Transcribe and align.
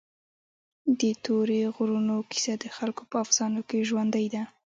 د 0.99 1.01
تورې 1.25 1.61
غرونو 1.75 2.15
کیسه 2.31 2.53
د 2.63 2.65
خلکو 2.75 3.03
په 3.11 3.15
افسانو 3.23 3.61
کې 3.69 3.87
ژوندۍ 3.89 4.27
ده. 4.33 4.43